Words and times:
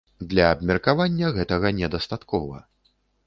Для 0.29 0.45
абмеркавання 0.53 1.29
гэтага 1.37 1.71
недастаткова. 1.81 2.65